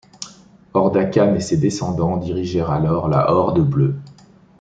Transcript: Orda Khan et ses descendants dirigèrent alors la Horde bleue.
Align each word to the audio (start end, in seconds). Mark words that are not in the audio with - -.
Orda 0.73 1.05
Khan 1.05 1.35
et 1.35 1.41
ses 1.41 1.57
descendants 1.57 2.17
dirigèrent 2.17 2.71
alors 2.71 3.07
la 3.07 3.29
Horde 3.31 3.59
bleue. 3.61 3.95